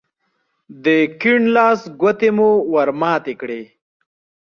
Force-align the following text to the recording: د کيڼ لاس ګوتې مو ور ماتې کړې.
د 0.83 0.85
کيڼ 1.19 1.39
لاس 1.55 1.79
ګوتې 2.01 2.29
مو 2.37 2.49
ور 2.71 2.89
ماتې 3.01 3.33
کړې. 3.41 3.61